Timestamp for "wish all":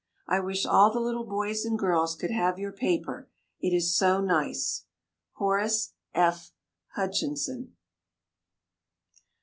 0.39-0.91